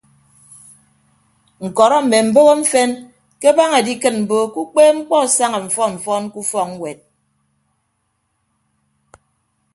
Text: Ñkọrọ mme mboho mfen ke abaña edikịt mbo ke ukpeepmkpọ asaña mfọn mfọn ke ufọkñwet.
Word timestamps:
Ñkọrọ 1.65 1.97
mme 2.03 2.17
mboho 2.27 2.53
mfen 2.61 2.91
ke 3.39 3.47
abaña 3.51 3.77
edikịt 3.81 4.15
mbo 4.23 4.37
ke 4.53 4.57
ukpeepmkpọ 4.63 5.15
asaña 5.25 5.59
mfọn 5.67 5.89
mfọn 5.97 6.23
ke 6.31 6.37
ufọkñwet. 6.41 6.99